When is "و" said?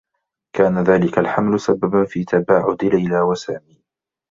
3.21-3.33